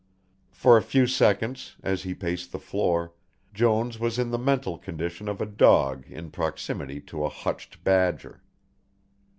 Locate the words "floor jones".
2.57-3.99